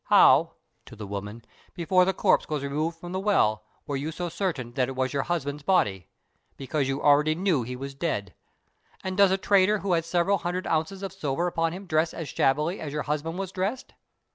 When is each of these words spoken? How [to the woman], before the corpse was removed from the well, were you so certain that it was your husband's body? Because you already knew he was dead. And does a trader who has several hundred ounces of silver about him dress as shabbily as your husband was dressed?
How 0.05 0.53
[to 0.87 0.95
the 0.95 1.05
woman], 1.05 1.45
before 1.75 2.05
the 2.05 2.13
corpse 2.15 2.49
was 2.49 2.63
removed 2.63 2.97
from 2.97 3.11
the 3.11 3.19
well, 3.19 3.63
were 3.85 3.95
you 3.97 4.11
so 4.11 4.29
certain 4.29 4.73
that 4.73 4.89
it 4.89 4.95
was 4.95 5.13
your 5.13 5.21
husband's 5.21 5.61
body? 5.61 6.07
Because 6.57 6.87
you 6.87 7.03
already 7.03 7.35
knew 7.35 7.61
he 7.61 7.75
was 7.75 7.93
dead. 7.93 8.33
And 9.03 9.15
does 9.15 9.29
a 9.29 9.37
trader 9.37 9.77
who 9.77 9.93
has 9.93 10.07
several 10.07 10.39
hundred 10.39 10.65
ounces 10.65 11.03
of 11.03 11.13
silver 11.13 11.45
about 11.45 11.73
him 11.73 11.85
dress 11.85 12.15
as 12.15 12.29
shabbily 12.29 12.79
as 12.81 12.91
your 12.91 13.03
husband 13.03 13.37
was 13.37 13.51
dressed? 13.51 13.93